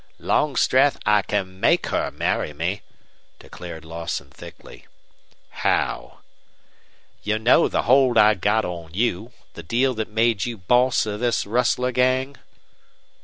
"Longstreth, 0.17 0.97
I 1.05 1.21
can 1.21 1.59
MAKE 1.59 1.85
her 1.89 2.09
marry 2.09 2.53
me," 2.53 2.81
declared 3.37 3.85
Lawson, 3.85 4.31
thickly. 4.31 4.87
"How?" 5.51 6.21
"You 7.21 7.37
know 7.37 7.67
the 7.67 7.83
hold 7.83 8.17
I 8.17 8.33
got 8.33 8.65
on 8.65 8.95
you 8.95 9.31
the 9.53 9.61
deal 9.61 9.93
that 9.93 10.09
made 10.09 10.43
you 10.43 10.57
boss 10.57 11.05
of 11.05 11.19
this 11.19 11.45
rustler 11.45 11.91
gang?" 11.91 12.37